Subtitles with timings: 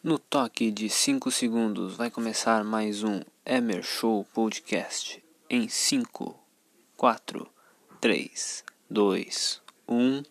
[0.00, 5.20] No toque de 5 segundos vai começar mais um Emer Show Podcast.
[5.50, 6.38] Em 5,
[6.96, 7.50] 4,
[8.00, 10.22] 3, 2, 1.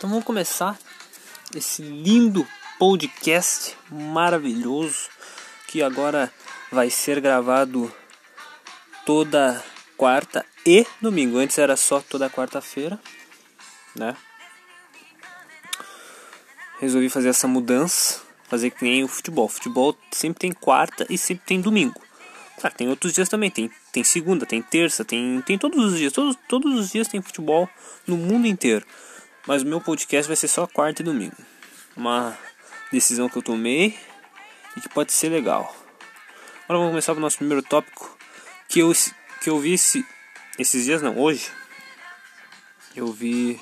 [0.00, 0.78] Então vamos começar
[1.54, 2.48] esse lindo
[2.78, 5.10] podcast maravilhoso
[5.68, 6.32] que agora
[6.72, 7.94] vai ser gravado
[9.04, 9.62] toda
[9.98, 11.36] quarta e domingo.
[11.36, 12.98] Antes era só toda quarta-feira,
[13.94, 14.16] né?
[16.80, 19.44] Resolvi fazer essa mudança, fazer que nem o futebol.
[19.44, 22.00] O futebol sempre tem quarta e sempre tem domingo.
[22.58, 26.10] Claro, tem outros dias também, tem, tem segunda, tem terça, tem, tem todos os dias.
[26.10, 27.68] Todos, todos os dias tem futebol
[28.06, 28.86] no mundo inteiro.
[29.50, 31.34] Mas o meu podcast vai ser só quarta e domingo.
[31.96, 32.38] Uma
[32.92, 33.98] decisão que eu tomei
[34.76, 35.74] e que pode ser legal.
[36.62, 38.16] Agora vamos começar com o nosso primeiro tópico.
[38.68, 38.92] Que eu,
[39.42, 40.06] que eu vi esse,
[40.56, 41.50] esses dias, não, hoje.
[42.94, 43.58] Eu vi.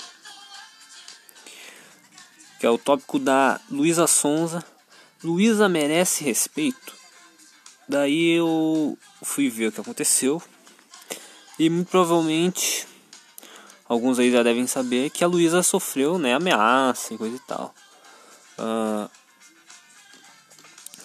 [2.61, 4.63] Que é o tópico da Luísa Sonza.
[5.25, 6.95] Luísa merece respeito.
[7.89, 10.43] Daí eu fui ver o que aconteceu.
[11.59, 12.78] E muito provavelmente
[13.89, 17.75] alguns aí já devem saber que a Luísa sofreu né, ameaça e coisa e tal.
[18.59, 19.11] Uh,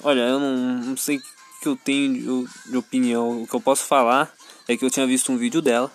[0.04, 1.22] olha, eu não, não sei o
[1.62, 2.14] que eu tenho
[2.46, 3.44] de, de, opinião.
[3.44, 4.34] O que eu posso falar
[4.68, 5.92] é que eu tinha visto um vídeo dela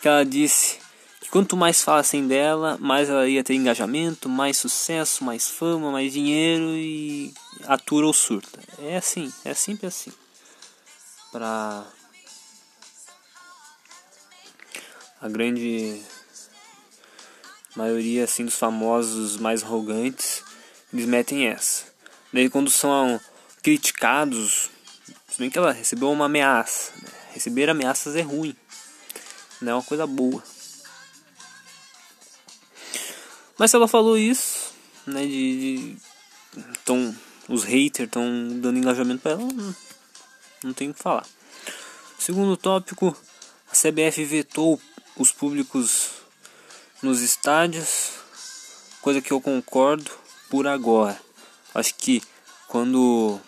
[0.00, 0.78] que ela disse
[1.18, 6.12] que quanto mais falassem dela, mais ela ia ter engajamento, mais sucesso, mais fama, mais
[6.12, 7.32] dinheiro e
[7.66, 8.60] atura ou surta.
[8.78, 10.12] É assim, é sempre assim.
[11.32, 11.86] Pra
[15.22, 16.02] a grande
[17.76, 20.42] maioria assim dos famosos mais arrogantes,
[20.92, 21.84] eles metem essa.
[22.32, 23.20] Daí quando são
[23.62, 24.70] criticados,
[25.28, 27.08] se bem que ela recebeu uma ameaça, né?
[27.32, 28.54] receber ameaças é ruim,
[29.60, 30.42] não é uma coisa boa.
[33.58, 34.72] Mas se ela falou isso,
[35.06, 37.14] né, de, de tão,
[37.48, 38.24] os haters estão
[38.60, 39.76] dando engajamento para ela, não,
[40.64, 41.26] não tem o que falar.
[42.18, 43.16] Segundo tópico,
[43.70, 44.80] a CBF vetou
[45.16, 46.10] os públicos
[47.04, 48.12] nos estádios,
[49.02, 50.10] coisa que eu concordo
[50.48, 51.20] por agora.
[51.74, 52.22] Acho que
[52.66, 53.38] quando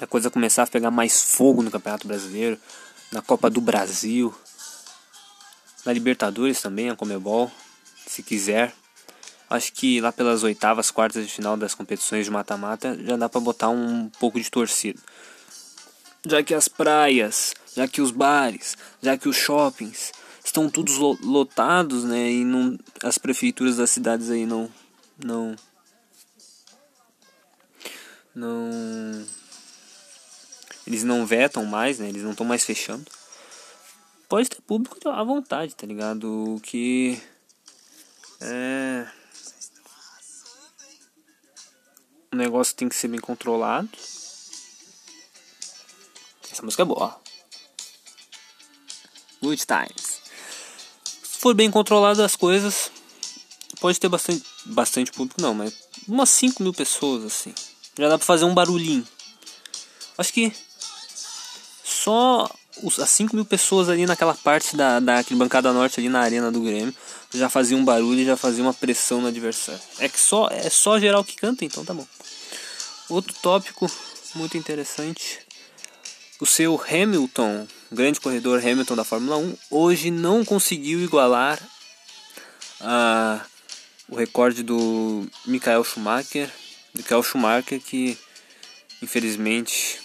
[0.00, 2.58] a coisa começar a pegar mais fogo no Campeonato Brasileiro,
[3.10, 4.32] na Copa do Brasil,
[5.84, 7.50] na Libertadores também, a Comebol,
[8.06, 8.72] se quiser.
[9.50, 13.40] Acho que lá pelas oitavas, quartas de final das competições de mata-mata já dá para
[13.40, 15.00] botar um pouco de torcida.
[16.24, 20.12] Já que as praias, já que os bares, já que os shoppings
[20.46, 22.30] estão todos lotados, né?
[22.30, 24.70] E não, as prefeituras das cidades aí não,
[25.22, 25.56] não,
[28.34, 29.26] não,
[30.86, 32.08] eles não vetam mais, né?
[32.08, 33.04] Eles não estão mais fechando.
[34.28, 36.54] Pode ter público à vontade, tá ligado?
[36.54, 37.20] O que
[38.40, 39.06] é
[42.32, 43.88] o negócio tem que ser bem controlado.
[46.50, 47.20] Essa música é boa.
[49.40, 50.15] Good times
[51.38, 52.90] for bem controlado as coisas,
[53.80, 55.72] pode ter bastante, bastante público, não, mas
[56.08, 57.54] umas 5 mil pessoas, assim.
[57.98, 59.06] Já dá pra fazer um barulhinho.
[60.18, 60.52] Acho que
[61.84, 62.50] só
[62.98, 66.60] as 5 mil pessoas ali naquela parte da, da bancada norte, ali na arena do
[66.60, 66.94] Grêmio,
[67.32, 69.80] já fazia um barulho e já fazia uma pressão no adversário.
[69.98, 72.06] É que só, é só geral que canta, então tá bom.
[73.08, 73.90] Outro tópico
[74.34, 75.40] muito interessante.
[76.40, 81.60] O seu Hamilton grande corredor Hamilton da Fórmula 1, hoje não conseguiu igualar
[82.80, 83.44] a,
[84.08, 86.50] o recorde do Michael Schumacher.
[86.94, 88.18] Michael Schumacher que
[89.02, 90.00] infelizmente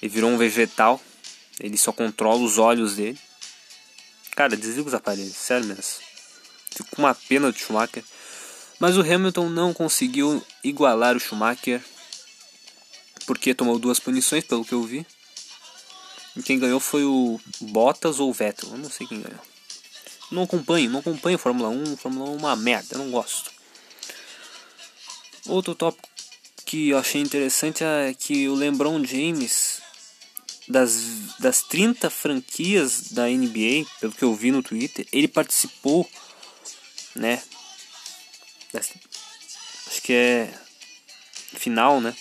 [0.00, 1.00] ele virou um vegetal,
[1.58, 3.18] ele só controla os olhos dele.
[4.34, 5.82] Cara, desliga os aparelhos, sério mesmo.
[6.70, 8.04] Fico com uma pena do Schumacher.
[8.78, 11.82] Mas o Hamilton não conseguiu igualar o Schumacher
[13.26, 15.06] porque tomou duas punições, pelo que eu vi.
[16.36, 19.40] E quem ganhou foi o Bottas ou o Vettel, eu não sei quem ganhou.
[20.30, 23.50] Não acompanho, não acompanho Fórmula 1, Fórmula 1 é uma merda, não gosto.
[25.46, 26.08] Outro tópico
[26.64, 29.82] que eu achei interessante é que o LeBron James,
[30.68, 36.08] das, das 30 franquias da NBA, pelo que eu vi no Twitter, ele participou,
[37.16, 37.42] né?
[38.72, 38.92] Das,
[39.88, 40.54] acho que é
[41.56, 42.14] final, né?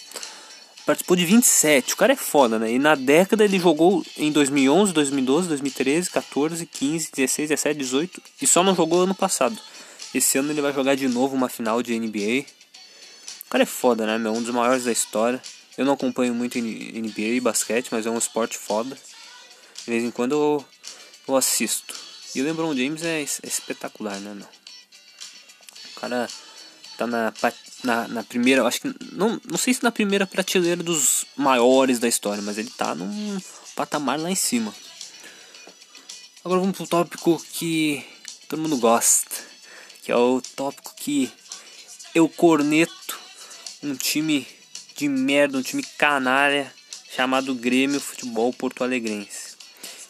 [0.90, 1.94] Participou de 27.
[1.94, 2.72] O cara é foda, né?
[2.72, 8.48] E na década ele jogou em 2011, 2012, 2013, 14, 15, 16, 17, 18 e
[8.48, 9.56] só não jogou ano passado.
[10.16, 12.44] Esse ano ele vai jogar de novo uma final de NBA.
[13.46, 14.34] O cara é foda, né, meu?
[14.34, 15.40] Um dos maiores da história.
[15.78, 18.98] Eu não acompanho muito NBA e basquete, mas é um esporte foda.
[19.86, 20.66] De vez em quando eu,
[21.28, 21.94] eu assisto.
[22.34, 24.48] E o LeBron James é, é espetacular, né, meu?
[25.96, 26.28] O cara
[27.00, 27.34] tá na,
[27.84, 32.10] na, na primeira, acho que não, não sei se na primeira prateleira dos maiores da
[32.10, 33.40] história, mas ele tá num
[33.74, 34.74] patamar lá em cima.
[36.44, 38.06] Agora vamos pro tópico que
[38.50, 39.34] todo mundo gosta,
[40.04, 41.32] que é o tópico que
[42.14, 43.18] eu corneto
[43.82, 44.46] um time
[44.98, 46.74] de merda, um time canalha
[47.16, 49.56] chamado Grêmio Futebol Porto Alegrense,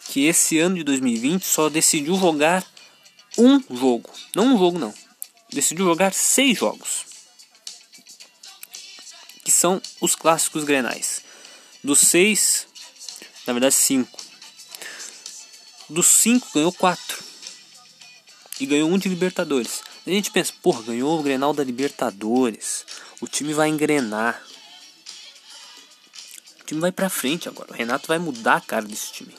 [0.08, 2.66] que esse ano de 2020 só decidiu jogar
[3.38, 4.92] um jogo, não um jogo não,
[5.52, 7.04] decidiu jogar seis jogos.
[9.44, 11.22] Que são os clássicos grenais.
[11.82, 12.66] Dos seis,
[13.46, 14.20] na verdade cinco.
[15.88, 17.18] Dos cinco ganhou quatro.
[18.60, 19.82] E ganhou um de Libertadores.
[20.06, 22.84] A gente pensa, porra, ganhou o Grenal da Libertadores.
[23.20, 24.42] O time vai engrenar.
[26.60, 27.72] O time vai pra frente agora.
[27.72, 29.34] O Renato vai mudar a cara desse time.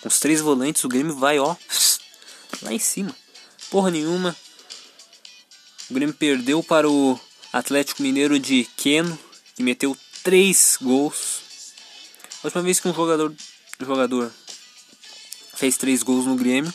[0.00, 1.56] Com os três volantes, o Grêmio vai, ó,
[2.62, 3.14] lá em cima.
[3.70, 4.36] Porra nenhuma.
[5.90, 7.18] O Grêmio perdeu para o
[7.52, 9.18] Atlético Mineiro de Queno,
[9.54, 11.42] que meteu três gols.
[12.42, 13.34] A última vez que um jogador,
[13.80, 14.32] jogador
[15.54, 16.72] fez três gols no Grêmio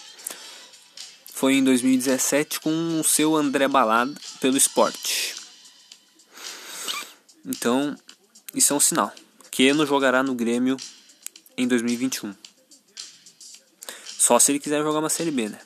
[1.40, 5.36] foi em 2017 com o seu André Balada pelo esporte.
[7.46, 7.98] Então,
[8.54, 9.14] isso é um sinal.
[9.50, 10.76] Queno jogará no Grêmio
[11.58, 12.36] em 2021.
[14.18, 15.60] Só se ele quiser jogar uma Série B, né?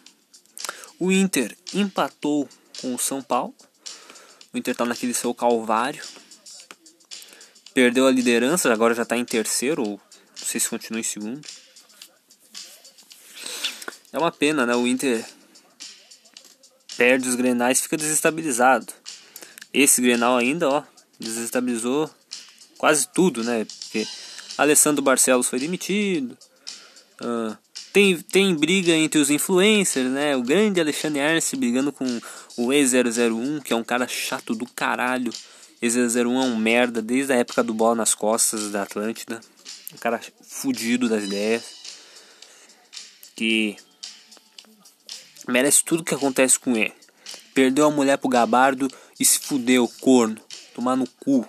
[1.00, 2.48] O Inter empatou
[2.84, 3.56] com o São Paulo.
[4.54, 6.04] O Inter tá naquele seu calvário.
[7.74, 11.42] Perdeu a liderança, agora já tá em terceiro, ou não sei se continua em segundo.
[14.12, 14.76] É uma pena, né?
[14.76, 15.26] O Inter
[16.98, 18.94] perde os grenais fica desestabilizado.
[19.74, 20.84] Esse grenal ainda, ó,
[21.20, 22.08] desestabilizou
[22.78, 23.66] quase tudo, né?
[23.66, 24.06] Porque
[24.58, 26.38] Alessandro Barcelos foi demitido.
[27.22, 27.58] Uh,
[27.94, 30.36] tem, tem briga entre os influencers, né?
[30.36, 32.06] O grande Alexandre Arce brigando com
[32.58, 35.32] o E001, que é um cara chato do caralho.
[35.80, 39.40] E001 é um merda desde a época do bola nas costas da Atlântida.
[39.94, 41.64] Um cara fudido das ideias.
[43.36, 43.76] Que
[45.48, 46.94] merece tudo que acontece com ele.
[47.54, 48.88] Perdeu a mulher pro gabardo
[49.20, 50.42] e se fudeu, corno.
[50.74, 51.46] Tomar no cu.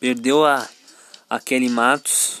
[0.00, 0.66] Perdeu a,
[1.28, 2.40] a Kelly Matos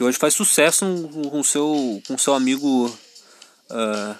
[0.00, 0.86] que hoje faz sucesso
[1.30, 4.16] com seu com seu amigo uh,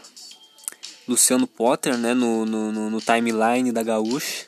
[1.09, 4.45] Luciano Potter, né, no, no, no, timeline da Gaúcha,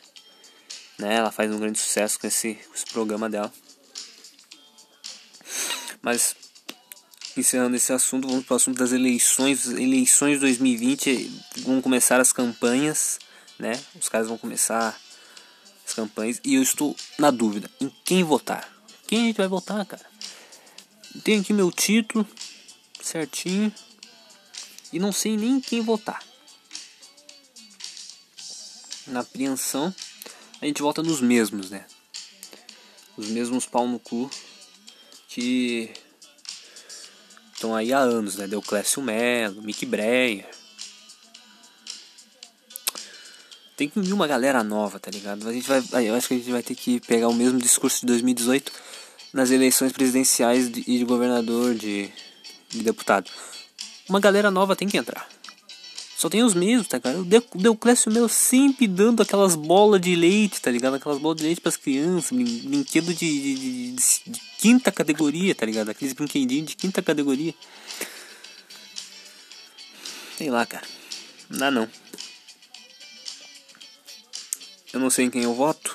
[0.99, 3.51] né, ela faz um grande sucesso com esse, com esse programa dela.
[6.03, 6.37] Mas
[7.35, 11.33] encerrando esse assunto, vamos para o assunto das eleições, eleições 2020,
[11.65, 13.19] vão começar as campanhas,
[13.59, 13.81] né?
[13.99, 15.01] Os caras vão começar
[15.87, 18.71] as campanhas e eu estou na dúvida em quem votar.
[19.07, 20.12] Quem a gente vai votar, cara?
[21.21, 22.27] Tenho aqui meu título
[23.01, 23.73] certinho
[24.93, 26.23] e não sei nem quem votar.
[29.07, 29.95] Na apreensão,
[30.61, 31.85] a gente volta nos mesmos, né?
[33.17, 34.31] Os mesmos pau no cu
[35.29, 35.93] que
[37.53, 38.47] estão aí há anos, né?
[38.47, 40.49] Deuclésio Melo, Mick Breyer.
[43.77, 45.49] Tem que vir uma galera nova, tá ligado?
[45.49, 48.01] A gente vai, eu acho que a gente vai ter que pegar o mesmo discurso
[48.01, 48.73] de 2018
[49.33, 52.11] nas eleições presidenciais e de, governador, de,
[52.69, 53.31] de deputado.
[54.09, 55.29] Uma galera nova tem que entrar.
[56.17, 57.23] Só tem os mesmos, tá ligado?
[57.53, 60.95] O Deuclésio meu sempre dando aquelas bolas de leite, tá ligado?
[60.95, 65.89] Aquelas bolas de leite pras crianças, brinquedo de, de, de quinta categoria, tá ligado?
[65.89, 67.53] Aqueles brinquedinhos de quinta categoria.
[70.39, 70.87] Sei lá, cara.
[71.51, 71.89] Não dá não.
[74.93, 75.93] Eu não sei em quem eu voto.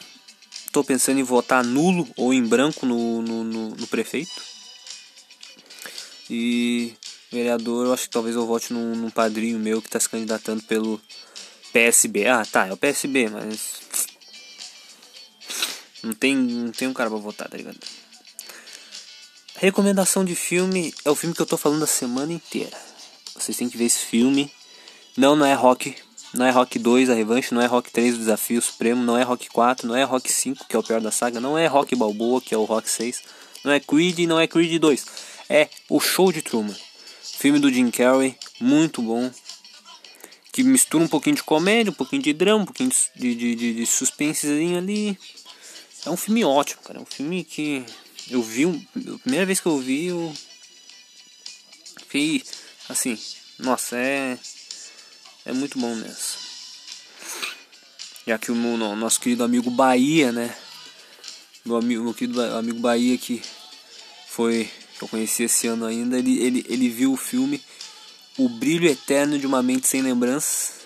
[0.78, 4.40] Estou pensando em votar nulo ou em branco no, no, no, no prefeito.
[6.30, 6.94] E
[7.32, 10.62] vereador, eu acho que talvez eu vote num, num padrinho meu que está se candidatando
[10.62, 11.02] pelo
[11.74, 12.28] PSB.
[12.28, 13.82] Ah, tá, é o PSB, mas.
[16.04, 17.80] Não tem, não tem um cara pra votar, tá ligado?
[19.56, 22.78] Recomendação de filme é o filme que eu tô falando a semana inteira.
[23.34, 24.54] Vocês têm que ver esse filme.
[25.18, 25.96] Não, não é Rock.
[26.34, 27.54] Não é Rock 2, a revanche.
[27.54, 29.04] Não é Rock 3, o desafio supremo.
[29.04, 29.88] Não é Rock 4.
[29.88, 31.40] Não é Rock 5, que é o pior da saga.
[31.40, 33.24] Não é Rock Balboa, que é o Rock 6.
[33.64, 35.06] Não é Creed, não é Creed 2.
[35.50, 36.76] É o Show de Truman.
[37.22, 38.36] Filme do Jim Carrey.
[38.60, 39.32] Muito bom.
[40.52, 43.74] Que mistura um pouquinho de comédia, um pouquinho de drama, um pouquinho de, de, de,
[43.76, 45.18] de suspensezinho ali.
[46.06, 47.00] É um filme ótimo, cara.
[47.00, 47.86] É um filme que
[48.30, 50.34] eu vi, a primeira vez que eu vi, eu
[52.02, 52.44] fiquei
[52.90, 53.18] assim,
[53.60, 54.38] nossa, é
[55.48, 56.48] é muito bom mesmo.
[58.28, 58.56] Já que o
[58.96, 60.54] nosso querido amigo Bahia, né?
[61.66, 63.42] Meu amigo, meu querido amigo Bahia que
[64.28, 67.64] foi que eu conheci esse ano ainda, ele, ele, ele viu o filme
[68.38, 70.82] O Brilho Eterno de uma Mente Sem Lembranças,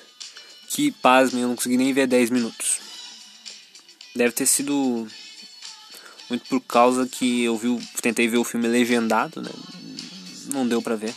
[0.68, 2.80] que, pasmem, eu não consegui nem ver 10 minutos.
[4.15, 5.08] Deve ter sido
[6.30, 9.50] muito por causa que eu vi, tentei ver o filme legendado, né?
[10.53, 11.15] Não deu pra ver.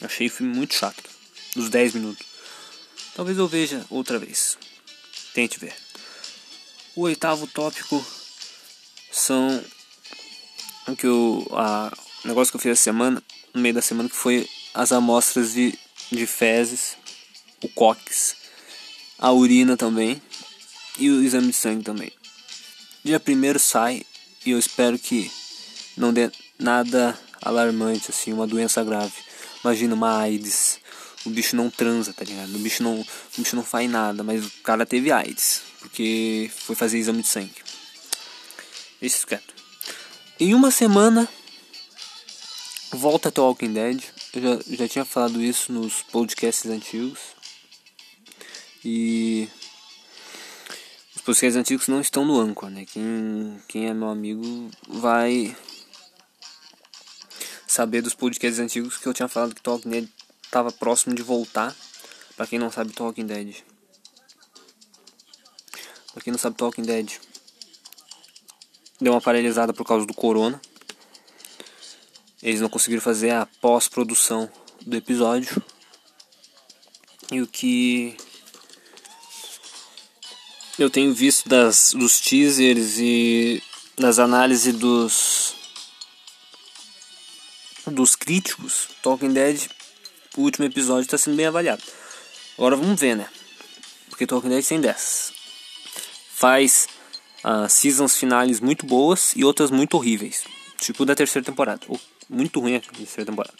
[0.00, 1.07] Achei o filme muito chato.
[1.58, 2.24] Dos 10 minutos.
[3.16, 4.56] Talvez eu veja outra vez.
[5.34, 5.74] Tente ver.
[6.94, 8.06] O oitavo tópico
[9.10, 9.60] são
[10.86, 11.92] o que eu, a
[12.24, 13.20] negócio que eu fiz essa semana,
[13.52, 15.76] no meio da semana, que foi as amostras de,
[16.12, 16.96] de fezes,
[17.60, 18.36] o cox,
[19.18, 20.22] a urina também
[20.96, 22.12] e o exame de sangue também.
[23.04, 24.06] Dia primeiro sai
[24.46, 25.28] e eu espero que
[25.96, 29.14] não dê nada alarmante, assim, uma doença grave.
[29.64, 30.78] Imagina uma AIDS.
[31.28, 32.54] O bicho não transa, tá ligado?
[32.54, 33.06] O bicho não, o
[33.36, 35.62] bicho não faz nada, mas o cara teve AIDS.
[35.80, 37.54] Porque foi fazer exame de sangue.
[39.00, 39.54] Isso quieto.
[40.40, 41.28] Em uma semana,
[42.92, 44.02] volta Talking Dead.
[44.32, 47.18] Eu já, já tinha falado isso nos podcasts antigos.
[48.84, 49.48] E
[51.28, 52.86] podcasts antigos não estão no Anchor, né?
[52.86, 55.54] Quem, quem é meu amigo vai
[57.66, 60.08] saber dos podcasts antigos que eu tinha falado que Talking Dead
[60.48, 61.74] estava próximo de voltar.
[62.36, 63.56] Para quem não sabe, Talking Dead.
[66.12, 67.18] Para quem não sabe, Talking Dead
[69.00, 70.60] deu uma paralisada por causa do corona.
[72.42, 74.50] Eles não conseguiram fazer a pós-produção
[74.82, 75.62] do episódio.
[77.30, 78.16] E o que
[80.78, 83.62] eu tenho visto das, dos teasers e
[83.96, 85.54] das análises dos
[87.90, 89.66] dos críticos, Talking Dead,
[90.38, 91.82] o último episódio está sendo bem avaliado.
[92.56, 93.28] Agora vamos ver, né?
[94.08, 95.32] Porque Talking Dead tem dessas.
[96.34, 96.88] Faz
[97.44, 100.44] uh, seasons finais muito boas e outras muito horríveis.
[100.80, 101.80] Tipo da terceira temporada.
[102.28, 103.54] Muito ruim a terceira temporada.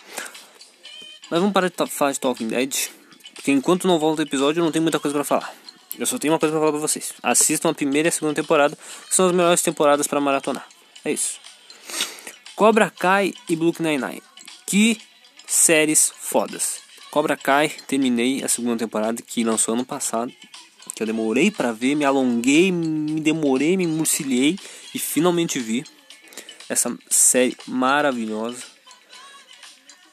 [1.30, 2.90] Mas vamos parar de falar de Talking Dead.
[3.34, 5.54] Porque enquanto não volta o episódio, eu não tenho muita coisa para falar.
[5.98, 7.12] Eu só tenho uma coisa pra falar pra vocês.
[7.22, 8.76] Assistam a primeira e a segunda temporada,
[9.08, 10.66] que são as melhores temporadas para maratonar.
[11.04, 11.40] É isso.
[12.54, 14.22] Cobra Kai e Brooklyn Nine-Nine.
[14.66, 15.00] Que
[15.48, 16.80] séries fodas.
[17.10, 20.32] Cobra Kai, terminei a segunda temporada que lançou ano passado.
[20.94, 24.58] Que eu demorei para ver, me alonguei, me demorei, me murcilhei
[24.94, 25.84] e finalmente vi
[26.68, 28.62] essa série maravilhosa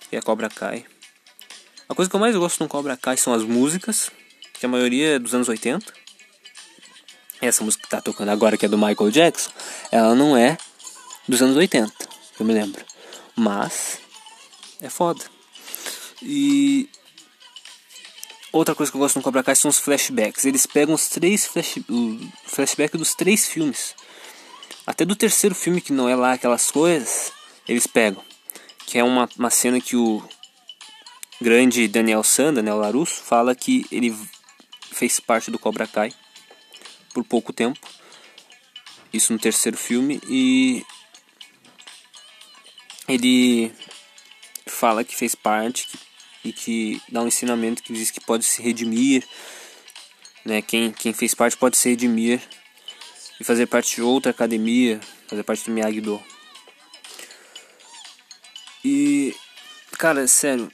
[0.09, 0.85] que é Cobra Kai.
[1.89, 4.11] A coisa que eu mais gosto no Cobra Kai são as músicas
[4.53, 5.93] que a maioria é dos anos 80.
[7.41, 9.51] Essa música que tá tocando agora, que é do Michael Jackson,
[9.91, 10.57] ela não é
[11.27, 11.91] dos anos 80,
[12.35, 12.83] que eu me lembro.
[13.35, 13.99] Mas
[14.81, 15.23] é foda.
[16.21, 16.89] E
[18.51, 20.45] outra coisa que eu gosto no Cobra Kai são os flashbacks.
[20.45, 23.95] Eles pegam os três flash, o dos três filmes.
[24.85, 27.31] Até do terceiro filme que não é lá aquelas coisas,
[27.67, 28.23] eles pegam.
[28.85, 30.23] Que é uma, uma cena que o
[31.41, 34.15] grande Daniel San, Daniel Larusso, fala que ele
[34.91, 36.13] fez parte do Cobra Kai
[37.13, 37.79] por pouco tempo.
[39.11, 40.85] Isso no terceiro filme e
[43.07, 43.73] ele
[44.85, 45.97] fala que fez parte que,
[46.49, 49.27] e que dá um ensinamento que diz que pode se redimir,
[50.45, 50.61] né?
[50.61, 52.39] Quem, quem fez parte pode se redimir
[53.39, 56.23] e fazer parte de outra academia, fazer parte do Miyagi-Do.
[58.83, 59.35] E
[59.97, 60.71] cara, sério,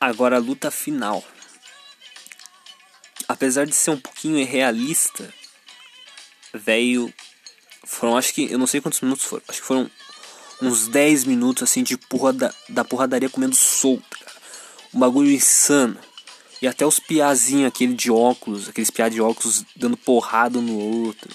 [0.00, 1.24] agora a luta final
[3.28, 5.32] apesar de ser um pouquinho irrealista,
[6.52, 7.14] velho,
[7.84, 9.88] foram acho que, eu não sei quantos minutos foram, acho que foram
[10.62, 14.36] uns 10 minutos assim de porra da, da porradaria comendo solto, cara.
[14.92, 15.96] Um bagulho insano.
[16.60, 20.78] E até os piazinhos, aquele de óculos, aqueles piá de óculos dando porrada um no
[20.78, 21.30] outro.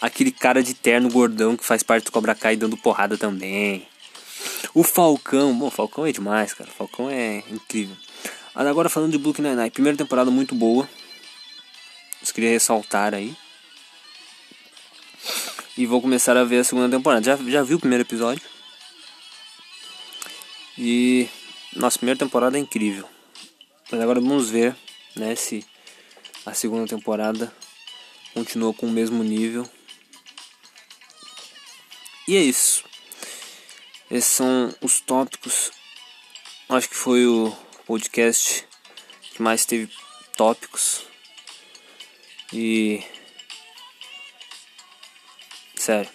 [0.00, 3.88] Aquele cara de terno gordão que faz parte do Cobra Kai dando porrada também.
[4.72, 6.70] O Falcão, bom, Falcão é demais, cara.
[6.70, 7.96] Falcão é incrível.
[8.54, 10.88] Agora falando de Brooklyn Nine-Nine, primeira temporada muito boa.
[12.26, 13.36] Eu queria ressaltar aí.
[15.78, 17.24] E vou começar a ver a segunda temporada.
[17.24, 18.42] Já, já vi o primeiro episódio.
[20.76, 21.28] E
[21.76, 23.08] nossa primeira temporada é incrível.
[23.88, 24.74] Mas agora vamos ver,
[25.14, 25.64] né, se
[26.44, 27.54] a segunda temporada
[28.34, 29.70] continua com o mesmo nível.
[32.26, 32.82] E é isso.
[34.10, 35.70] Esses são os tópicos.
[36.68, 37.56] Acho que foi o
[37.86, 38.66] podcast
[39.30, 39.88] que mais teve
[40.36, 41.02] tópicos.
[42.52, 43.00] E
[45.88, 46.10] sério.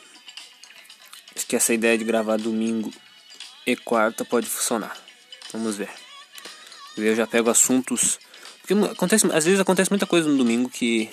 [1.36, 2.94] Acho que essa ideia de gravar domingo
[3.66, 4.96] e quarta pode funcionar.
[5.52, 5.90] Vamos ver.
[6.96, 8.20] Eu já pego assuntos.
[8.62, 11.10] Porque acontece, às vezes acontece muita coisa no domingo que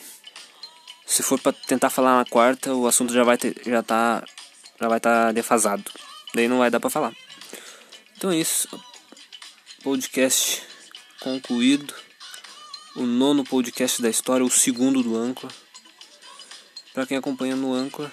[1.06, 4.22] se for para tentar falar na quarta, o assunto já vai ter, já tá
[4.78, 5.90] já vai estar tá defasado.
[6.34, 7.14] Daí não vai dar para falar.
[8.14, 8.68] Então é isso.
[9.82, 10.62] Podcast
[11.18, 11.94] concluído.
[12.94, 15.50] O nono podcast da história, o segundo do Anchor.
[16.92, 18.10] Para quem acompanha no Anchor,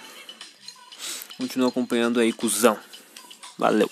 [1.38, 2.76] continua acompanhando aí, cuzão.
[3.56, 3.87] Valeu.